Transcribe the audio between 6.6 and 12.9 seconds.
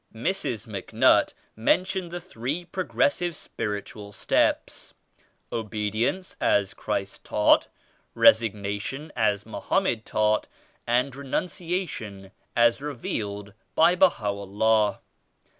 Christ taught; Resignation as Mohammed taught; and Renunciation as